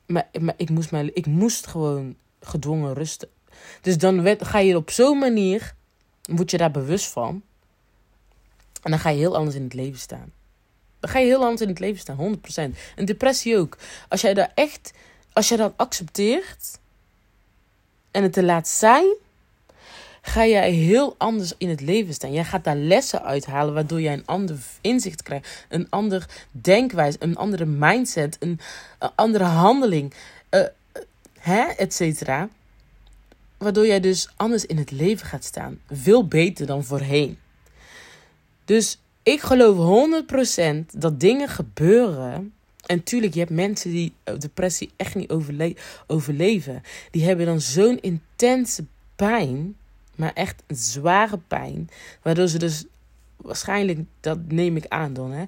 [0.06, 3.28] Maar, maar ik, moest mijn, ik moest gewoon gedwongen rusten.
[3.80, 5.74] Dus dan ga je op zo'n manier.
[6.22, 7.42] Word je daar bewust van.
[8.82, 10.32] En dan ga je heel anders in het leven staan.
[11.00, 12.38] Dan ga je heel anders in het leven staan,
[12.74, 12.76] 100%.
[12.96, 13.76] En depressie ook.
[14.08, 14.92] Als jij daar echt.
[15.32, 16.78] Als jij dat accepteert.
[18.10, 19.16] En het te laat zijn
[20.26, 22.32] ga jij heel anders in het leven staan.
[22.32, 27.36] Jij gaat daar lessen uithalen, waardoor jij een ander inzicht krijgt, een ander denkwijze, een
[27.36, 28.60] andere mindset, een,
[29.14, 30.14] andere handeling,
[30.50, 30.60] uh,
[31.46, 32.48] hè, et cetera.
[33.56, 35.80] Waardoor jij dus anders in het leven gaat staan.
[35.90, 37.38] Veel beter dan voorheen.
[38.64, 42.52] Dus ik geloof 100% dat dingen gebeuren.
[42.86, 46.82] En tuurlijk, je hebt mensen die depressie echt niet overle overleven.
[47.10, 48.84] Die hebben dan zo'n intense
[49.16, 49.76] pijn
[50.16, 51.88] maar echt zware pijn.
[52.22, 52.84] Waardoor ze dus
[53.36, 55.44] waarschijnlijk, dat neem ik aan dan, hè,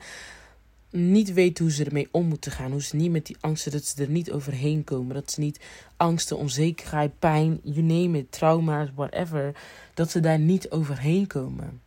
[0.90, 2.70] niet weten hoe ze ermee om moeten gaan.
[2.70, 5.14] Hoe ze niet met die angsten, dat ze er niet overheen komen.
[5.14, 5.61] Dat ze niet
[5.96, 9.55] angsten, onzekerheid, pijn, you name it, trauma's, whatever.
[9.94, 11.81] Dat ze daar niet overheen komen.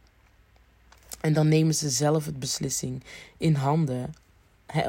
[1.22, 3.04] En dan nemen ze zelf het beslissing
[3.38, 4.14] in handen.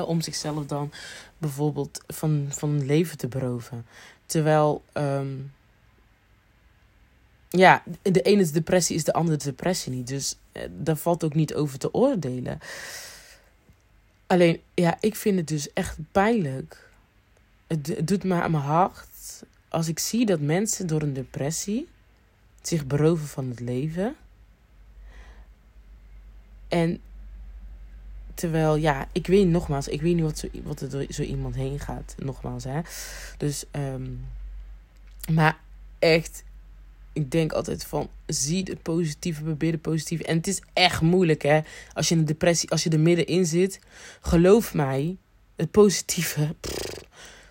[0.07, 0.93] Om zichzelf dan
[1.39, 3.87] bijvoorbeeld van, van leven te beroven.
[4.27, 4.83] Terwijl.
[4.93, 5.53] Um,
[7.53, 10.07] ja, de ene depressie is de andere depressie niet.
[10.07, 12.59] Dus eh, daar valt ook niet over te oordelen.
[14.33, 16.91] Alleen, ja, ik vind het dus echt pijnlijk.
[17.67, 21.89] Het, doet me aan mijn hart als ik zie dat mensen door een depressie
[22.61, 24.17] zich beroven van het leven.
[26.69, 27.01] En
[28.35, 31.55] terwijl, ja, ik weet nogmaals, ik weet niet wat, zo, wat er door zo iemand
[31.55, 32.15] heen gaat.
[32.19, 32.81] Nogmaals, hè.
[33.39, 34.27] Dus, um,
[35.33, 35.59] maar
[35.99, 36.45] echt,
[37.13, 40.25] ik denk altijd van, zie de positieve, probeer de positieve.
[40.25, 41.61] En het is echt moeilijk, hè.
[41.93, 43.81] Als je in een depressie, als je er middenin zit.
[44.21, 45.17] Geloof mij,
[45.57, 46.55] het positieve,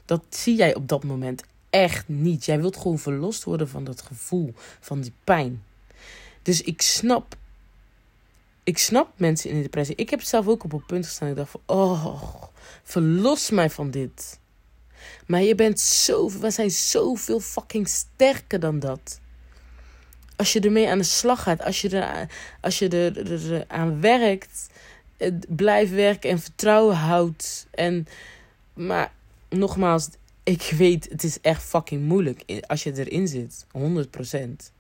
[0.06, 2.46] dat zie jij op dat moment echt niet.
[2.46, 5.64] Jij wilt gewoon verlost worden van dat gevoel, van die pijn.
[6.42, 7.36] Dus ik snap,
[8.64, 9.96] ik snap mensen in de depressie.
[9.96, 11.30] Ik heb zelf ook op een punt gestaan.
[11.30, 12.44] Ik dacht van, oh,
[12.84, 14.40] verlos mij van dit.
[15.28, 19.20] Maar je bent zo, we zijn zoveel fucking sterker dan dat
[20.42, 22.28] als je ermee aan de slag gaat, als je er,
[22.62, 24.70] als je er, aan werkt,
[25.48, 27.68] blijft werken en vertrouwen houdt.
[27.72, 28.08] En,
[28.74, 29.12] maar
[29.50, 30.10] nogmaals,
[30.44, 33.66] ik weet, het is echt fucking moeilijk als je erin zit.
[33.78, 34.72] 100%.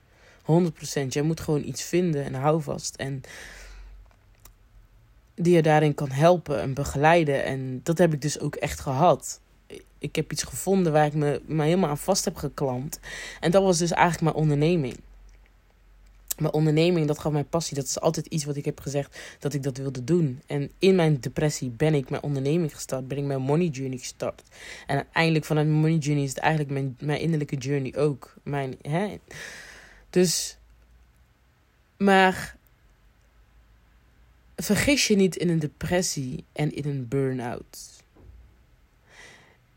[0.41, 1.07] 100%.
[1.07, 2.95] Jij moet gewoon iets vinden en hou vast.
[2.95, 3.21] En
[5.35, 7.43] die je daarin kan helpen en begeleiden.
[7.43, 9.39] En dat heb ik dus ook echt gehad.
[9.97, 12.99] Ik heb iets gevonden waar ik me, me helemaal aan vast heb geklampt.
[13.39, 14.95] En dat was dus eigenlijk mijn onderneming
[16.41, 17.75] mijn onderneming, dat gaf mij passie.
[17.75, 20.41] Dat is altijd iets wat ik heb gezegd dat ik dat wilde doen.
[20.45, 23.07] En in mijn depressie ben ik mijn onderneming gestart.
[23.07, 24.43] Ben ik mijn money journey gestart.
[24.87, 28.33] En uiteindelijk vanuit mijn money journey is het eigenlijk mijn, mijn innerlijke journey ook.
[28.43, 29.17] Mijn, hè?
[30.09, 30.57] Dus,
[31.97, 32.55] maar
[34.55, 38.00] vergis je niet in een depressie en in een burn-out.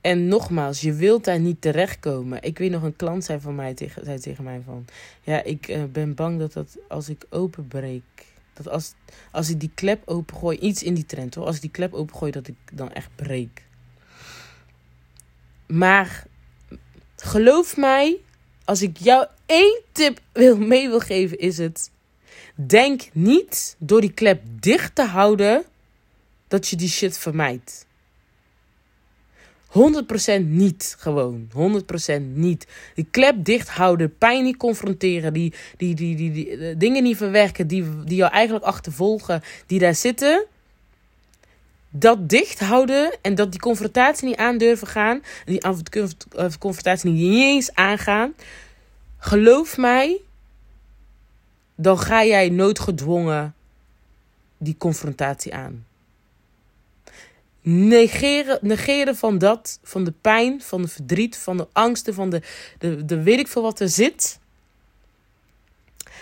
[0.05, 2.43] En nogmaals, je wilt daar niet terechtkomen.
[2.43, 4.85] Ik weet nog, een klant zei, van mij tegen, zei tegen mij van...
[5.23, 8.03] Ja, ik uh, ben bang dat, dat als ik openbreek...
[8.53, 8.93] Dat als,
[9.31, 10.59] als ik die klep opengooi...
[10.59, 11.47] Iets in die trend hoor.
[11.47, 13.63] Als ik die klep opengooi, dat ik dan echt breek.
[15.67, 16.27] Maar
[17.17, 18.17] geloof mij,
[18.65, 21.91] als ik jou één tip wil mee wil geven, is het:
[22.55, 25.65] denk niet door die klep dicht te houden
[26.49, 27.87] dat je die shit vermijdt.
[29.75, 31.49] 100% niet gewoon.
[31.53, 32.67] 100% niet.
[32.95, 37.17] Die klep dicht houden, pijn niet confronteren, die, die, die, die, die, die dingen niet
[37.17, 40.47] verwerken die, die jou eigenlijk achtervolgen, die daar zitten
[41.97, 45.61] dat dicht houden en dat die confrontatie niet aan durven gaan, die
[46.59, 48.35] confrontatie niet eens aangaan,
[49.19, 50.21] geloof mij,
[51.75, 53.55] dan ga jij noodgedwongen
[54.59, 55.85] die confrontatie aan.
[57.67, 62.43] Negeren, negeren van dat, van de pijn, van de verdriet, van de angsten, van de,
[62.79, 64.39] de, de weet ik veel wat er zit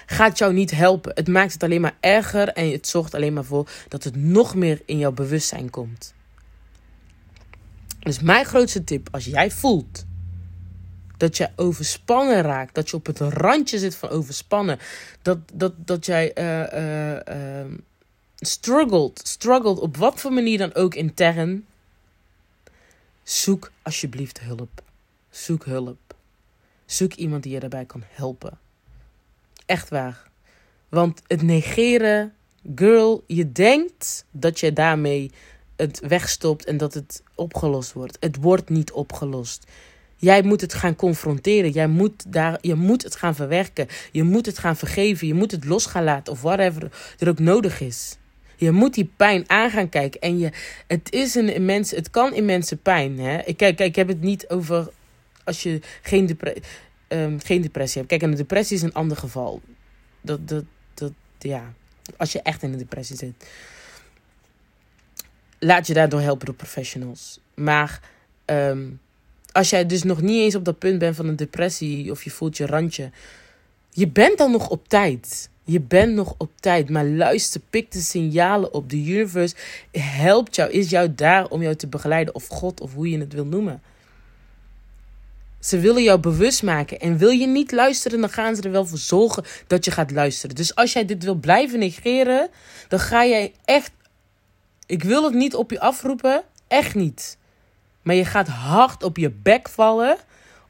[0.07, 1.13] gaat jou niet helpen.
[1.15, 4.55] Het maakt het alleen maar erger en het zorgt alleen maar voor dat het nog
[4.55, 6.15] meer in jouw bewustzijn komt.
[7.99, 10.05] Dus mijn grootste tip, als jij voelt
[11.17, 14.79] dat jij overspannen raakt, dat je op het randje zit van overspannen,
[15.23, 17.73] dat, dat, dat jij uh, uh,
[18.47, 21.67] struggelt, struggelt op wat voor manier dan ook intern,
[23.23, 24.83] zoek alsjeblieft hulp.
[25.31, 26.15] Zoek hulp.
[26.87, 28.59] Zoek iemand die je daarbij kan helpen.
[29.67, 30.31] Echt waar.
[30.89, 32.35] Want het negeren,
[32.75, 35.31] girl, je denkt dat je daarmee
[35.77, 38.17] het wegstopt en dat het opgelost wordt.
[38.21, 39.67] Het wordt niet opgelost.
[40.17, 41.71] Jij moet het gaan confronteren.
[41.71, 43.89] Jij moet, daar, je moet het gaan verwerken.
[44.13, 45.27] Je moet het gaan vergeven.
[45.27, 46.33] Je moet het los gaan laten.
[46.33, 48.17] Of whatever er ook nodig is.
[48.63, 50.21] Je moet die pijn aan gaan kijken.
[50.21, 50.51] En je,
[50.87, 53.19] het, is een immense, het kan immense pijn.
[53.19, 53.39] Hè?
[53.45, 54.89] Ik, kijk, ik heb het niet over
[55.45, 56.63] als je geen depressie
[57.13, 58.09] um, geen depressie hebt.
[58.09, 59.61] Kijk, een depressie is een ander geval.
[60.21, 61.75] Dat, dat, dat, ja,
[62.17, 63.49] als je echt in een depressie zit.
[65.59, 67.41] Laat je daardoor helpen door professionals.
[67.55, 68.01] Maar
[68.47, 69.01] um,
[69.53, 72.31] als jij dus nog niet eens op dat punt bent van een depressie of je
[72.31, 73.11] voelt je randje,
[73.91, 75.51] je bent dan nog op tijd.
[75.65, 78.91] Je bent nog op tijd, maar luister, pik de signalen op.
[78.91, 79.55] De universe
[79.93, 83.33] helpt jou, is jou daar om jou te begeleiden, of God, of hoe je het
[83.33, 83.83] wil noemen.
[85.61, 87.01] Ze willen jou bewust maken.
[87.01, 90.11] En wil je niet luisteren, dan gaan ze er wel voor zorgen dat je gaat
[90.11, 90.57] luisteren.
[90.57, 92.49] Dus als jij dit wil blijven negeren,
[92.89, 93.91] dan ga jij echt.
[94.87, 96.43] Ik wil het niet op je afroepen.
[96.69, 97.39] Echt niet.
[98.03, 100.17] Maar je gaat hard op je bek vallen.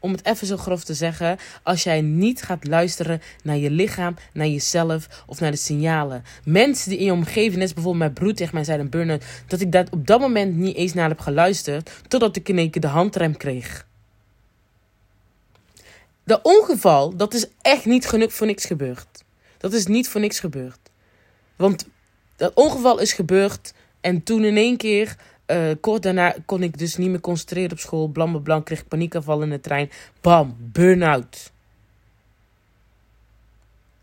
[0.02, 1.38] Om het even zo grof te zeggen.
[1.62, 6.24] Als jij niet gaat luisteren naar je lichaam, naar jezelf of naar de signalen.
[6.44, 9.24] Mensen die in je omgeving, net bijvoorbeeld mijn broer tegen mij zei een burn-out.
[9.46, 11.90] Dat ik dat op dat moment niet eens naar heb geluisterd.
[12.08, 13.86] Totdat ik in één keer de handrem kreeg.
[16.24, 19.24] Dat ongeval, dat is echt niet genoeg voor niks gebeurd.
[19.58, 20.78] Dat is niet voor niks gebeurd.
[21.56, 21.86] Want
[22.36, 26.96] dat ongeval is gebeurd en toen in één keer, uh, kort daarna, kon ik dus
[26.96, 28.08] niet meer concentreren op school.
[28.08, 29.90] Blam, blam, kreeg paniekaanval in de trein.
[30.20, 31.50] Bam, burn-out.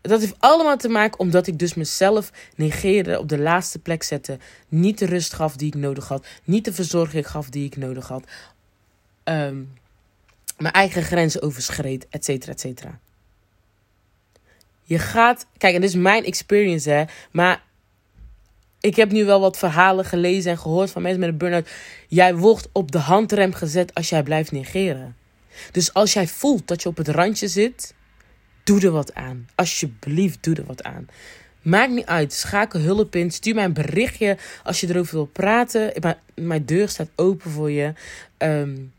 [0.00, 4.38] Dat heeft allemaal te maken omdat ik dus mezelf negeerde, op de laatste plek zette.
[4.68, 6.26] Niet de rust gaf die ik nodig had.
[6.44, 8.24] Niet de verzorging gaf die ik nodig had.
[9.24, 9.72] Um,
[10.56, 12.98] mijn eigen grenzen overschreed, et cetera, et cetera.
[14.82, 17.62] Je gaat, kijk, en dit is mijn experience, hè, maar
[18.80, 21.68] ik heb nu wel wat verhalen gelezen en gehoord van mensen met een burn-out.
[22.08, 25.16] Jij wordt op de handrem gezet als jij blijft negeren.
[25.72, 27.94] Dus als jij voelt dat je op het randje zit,
[28.64, 29.48] doe er wat aan.
[29.54, 31.08] Alsjeblieft, doe er wat aan.
[31.62, 32.32] Maakt niet uit.
[32.32, 33.30] Schakel hulp in.
[33.30, 35.92] Stuur mij een berichtje als je erover wil praten.
[36.34, 37.92] Mijn, deur staat open voor je.
[38.38, 38.92] Um,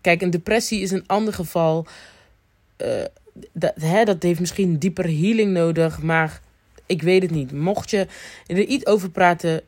[0.00, 1.86] Kijk, een depressie is een ander geval.
[2.78, 3.04] Uh,
[3.52, 6.40] dat, hè, dat heeft misschien dieper healing nodig, maar
[6.86, 7.52] ik weet het niet.
[7.52, 8.06] Mocht je
[8.46, 9.62] er iets over praten,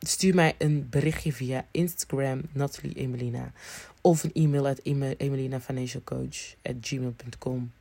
[0.00, 3.52] stuur mij een berichtje via Instagram, Natalie Emelina.
[4.00, 4.80] Of een e-mail at
[5.16, 7.72] emelinafinancialcoach.gmail.com.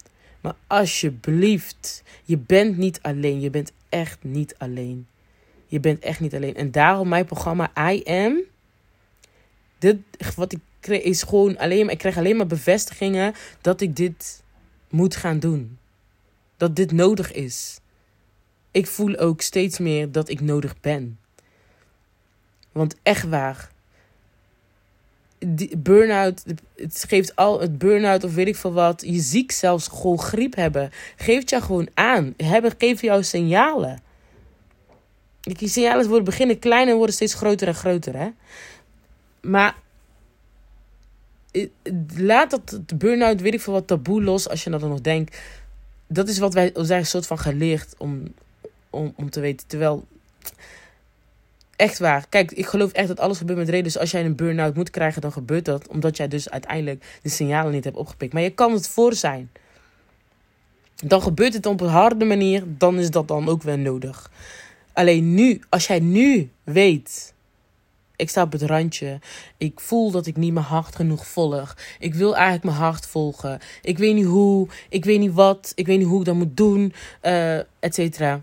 [0.42, 3.42] Maar alsjeblieft, je bent niet alleen.
[3.42, 5.08] Je bent echt niet alleen.
[5.68, 6.56] Je bent echt niet alleen.
[6.56, 8.42] En daarom mijn programma I Am.
[9.78, 9.98] Dit,
[10.36, 14.44] wat ik is gewoon alleen maar, ik krijg alleen maar bevestigingen dat ik dit
[14.90, 15.78] moet gaan doen.
[16.58, 17.80] Dat dit nodig is.
[18.74, 21.20] Ik voel ook steeds meer dat ik nodig ben.
[22.72, 23.72] Want echt waar.
[25.78, 26.44] Burn-out,
[26.76, 29.04] het geeft al het burn-out of weet ik veel wat.
[29.06, 30.92] Je ziek zelfs gewoon griep hebben.
[31.16, 32.34] Geeft jou gewoon aan.
[32.38, 34.02] Geven jou signalen.
[35.42, 38.18] die signalen worden beginnen klein en worden steeds groter en groter.
[38.18, 38.30] Hè?
[39.42, 39.76] Maar
[41.52, 41.68] eh,
[42.16, 45.38] laat dat burn-out, weet ik veel wat, taboe los als je dat dan nog denkt.
[46.08, 48.34] Dat is wat wij zijn een soort van geleerd om,
[48.94, 49.68] om, om te weten.
[49.68, 50.06] Terwijl,
[51.76, 52.26] echt waar.
[52.30, 53.84] Kijk, ik geloof echt dat alles gebeurt met reden.
[53.84, 55.88] Dus als jij een burn-out moet krijgen, dan gebeurt dat.
[55.88, 58.34] Omdat jij dus uiteindelijk de signalen niet hebt opgepikt.
[58.34, 59.52] Maar je kan het voor zijn.
[60.96, 62.64] Dan gebeurt het op een harde manier.
[62.68, 64.32] Dan is dat dan ook wel nodig.
[64.94, 67.34] Alleen nu, als jij nu weet.
[68.16, 69.20] Ik sta op het randje.
[69.58, 71.78] Ik voel dat ik niet mijn hart genoeg volg.
[72.00, 73.60] Ik wil eigenlijk mijn hart volgen.
[73.82, 74.68] Ik weet niet hoe.
[74.90, 75.72] Ik weet niet wat.
[75.76, 76.94] Ik weet niet hoe ik dat moet doen.
[77.24, 78.42] Uh, et cetera.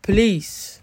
[0.00, 0.78] Please.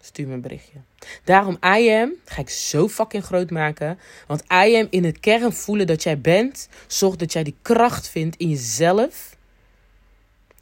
[0.00, 0.78] Stuur me een berichtje.
[1.24, 3.98] Daarom I am ga ik zo fucking groot maken.
[4.26, 6.68] Want I am in het kern voelen dat jij bent.
[6.86, 9.36] Zorg dat jij die kracht vindt in jezelf.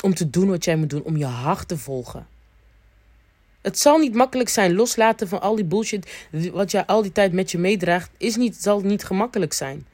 [0.03, 1.03] Om te doen wat jij moet doen.
[1.03, 2.27] Om je hart te volgen.
[3.61, 4.75] Het zal niet makkelijk zijn.
[4.75, 6.29] Loslaten van al die bullshit.
[6.53, 8.11] Wat jij al die tijd met je meedraagt.
[8.17, 9.87] Is niet, zal niet gemakkelijk zijn.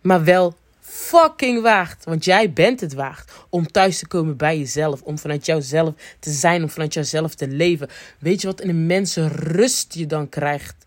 [0.00, 0.56] Maar wel
[0.88, 2.04] fucking waard.
[2.04, 5.02] Want jij bent het waard om thuis te komen bij jezelf.
[5.02, 6.62] Om vanuit jouzelf te zijn.
[6.62, 7.88] Om vanuit jouzelf te leven.
[8.18, 10.86] Weet je wat een immense rust je dan krijgt?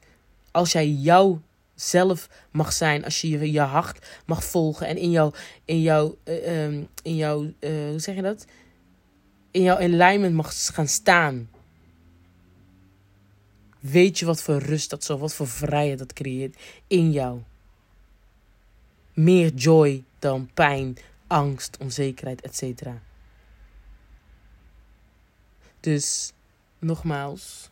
[0.51, 3.03] Als jij jouzelf mag zijn.
[3.03, 4.88] Als je je, hart mag volgen.
[4.88, 5.33] En in jouw,
[5.65, 6.67] in jouw, uh,
[7.03, 8.45] in jouw uh, hoe zeg je dat?
[9.51, 11.49] In jouw alignment mag gaan staan.
[13.79, 16.55] Weet je wat voor rust dat zo, wat voor vrijheid dat creëert
[16.88, 17.39] in jou?
[19.19, 22.88] Meer joy dan pijn, angst, onzekerheid, etc.
[25.79, 26.34] Dus
[26.77, 27.69] nogmaals,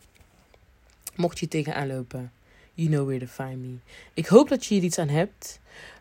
[1.15, 2.31] mocht je tegenaan lopen,
[2.73, 3.77] you know where to find me.
[4.13, 5.60] Ik hoop dat je hier iets aan hebt.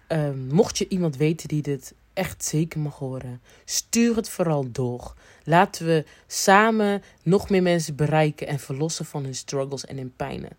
[0.09, 5.15] Um, mocht je iemand weten die dit echt zeker mag horen, stuur het vooral door.
[5.45, 10.57] Laten we samen nog meer mensen bereiken en verlossen van hun struggles en hun pijnen.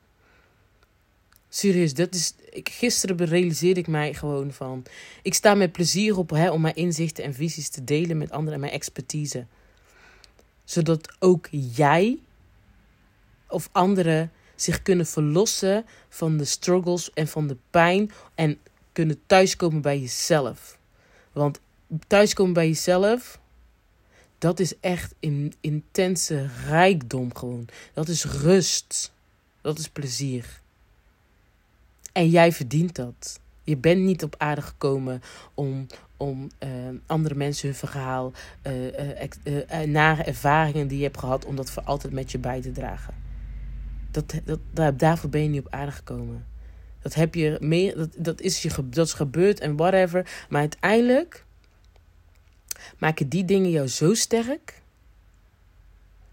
[1.58, 2.34] Serieus, dat is.
[2.50, 4.86] Ik, gisteren realiseerde ik mij gewoon van.
[5.22, 8.54] Ik sta met plezier op hè, om mijn inzichten en visies te delen met anderen
[8.54, 9.46] en mijn expertise.
[10.64, 12.20] Zodat ook jij
[13.48, 18.12] of anderen zich kunnen verlossen van de struggles en van de pijn.
[18.36, 18.60] En
[18.92, 20.78] kunnen thuiskomen bij jezelf.
[21.32, 21.60] Want
[22.08, 23.40] thuiskomen bij jezelf,
[24.38, 27.68] dat is echt een intense rijkdom gewoon.
[27.94, 29.12] Dat is rust.
[29.62, 30.66] Dat is plezier.
[32.18, 33.40] En jij verdient dat.
[33.64, 35.22] Je bent niet op aarde gekomen
[35.54, 36.70] om, om uh,
[37.06, 38.32] andere mensen hun verhaal,
[38.64, 42.72] uh, nare ervaringen die je hebt gehad, om dat voor altijd met je bij te
[42.72, 43.14] dragen.
[44.12, 44.34] Dat,
[44.74, 46.46] dat, daarvoor ben je niet op aarde gekomen.
[47.02, 50.46] Dat, heb je meer, dat, dat, is je, dat is gebeurd en whatever.
[50.50, 51.46] Maar uiteindelijk
[52.98, 54.82] maken die dingen jou zo sterk.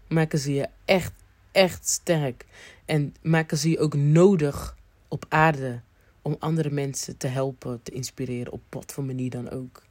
[0.07, 1.13] Maken ze je echt,
[1.51, 2.45] echt sterk.
[2.85, 4.75] En maken ze je ook nodig
[5.15, 5.81] op aarde
[6.21, 9.83] om andere mensen te helpen, te inspireren, op wat voor manier dan ook.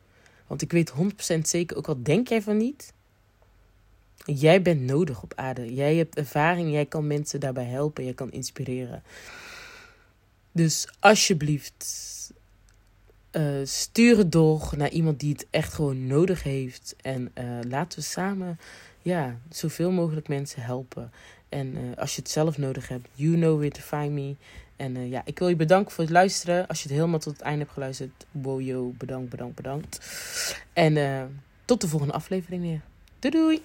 [0.46, 0.92] Want ik weet
[1.36, 2.92] 100% zeker, ook al denk jij van niet,
[4.16, 5.74] jij bent nodig op aarde.
[5.74, 9.02] Jij hebt ervaring, jij kan mensen daarbij helpen, jij kan inspireren.
[10.52, 11.86] Dus alsjeblieft,
[13.32, 16.96] uh, stuur het door naar iemand die het echt gewoon nodig heeft.
[17.00, 18.58] En uh, laten we samen
[19.02, 21.10] ja, zoveel mogelijk mensen helpen.
[21.48, 24.36] En uh, als je het zelf nodig hebt, you know where to find me.
[24.76, 26.66] En uh, ja, ik wil je bedanken voor het luisteren.
[26.66, 28.26] Als je het helemaal tot het einde hebt geluisterd.
[28.30, 29.98] Wow, yo, bedankt, bedankt, bedankt.
[30.72, 31.22] En uh,
[31.64, 32.80] tot de volgende aflevering weer.
[33.18, 33.62] Doei doei!